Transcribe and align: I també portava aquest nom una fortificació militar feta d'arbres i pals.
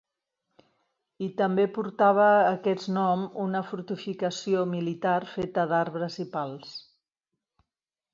I 1.25 1.27
també 1.41 1.65
portava 1.75 2.23
aquest 2.37 2.89
nom 2.95 3.25
una 3.43 3.61
fortificació 3.73 4.63
militar 4.71 5.13
feta 5.35 5.67
d'arbres 5.73 6.17
i 6.25 6.27
pals. 6.33 6.73